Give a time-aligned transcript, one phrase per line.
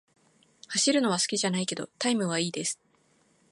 [0.67, 2.79] 走るのは好きじゃないけど、タイムは良いです。